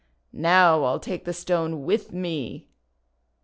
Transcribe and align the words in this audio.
Now 0.33 0.81
I'll 0.85 0.99
take 0.99 1.25
the 1.25 1.31
Stone 1.41 1.83
with 1.83 2.11
me!" 2.11 2.67